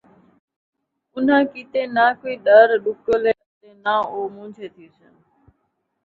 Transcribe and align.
اُنھاں 1.15 1.43
کیتے 1.51 1.81
نہ 1.95 2.05
کوئی 2.19 2.35
ݙر 2.45 2.69
ݙُکل 2.83 3.21
ہے 3.27 3.33
اَتے 3.41 3.69
نہ 3.83 3.95
او 4.11 4.19
مُونجھے 4.35 4.67
تِھیسن۔ 4.75 5.13